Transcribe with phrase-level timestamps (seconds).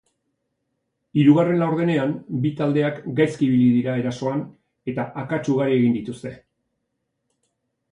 [1.19, 2.13] Hirugarren laurdenean
[2.45, 4.43] bi taldeak gaizki ibili dira erasoan
[4.95, 6.35] eta akats ugari egin dituzte.